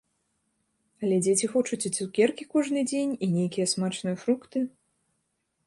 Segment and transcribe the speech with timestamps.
[1.01, 4.59] Але дзеці хочуць і цукеркі кожны дзень, і нейкія смачныя фрукты.